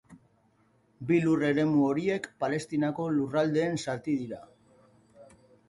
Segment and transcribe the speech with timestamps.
[1.11, 4.43] Bi lur eremu horiek Palestinako Lurraldeen zati dira.